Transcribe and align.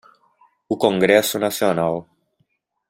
O 0.67 0.75
congresso 0.85 1.37
nacional. 1.45 1.95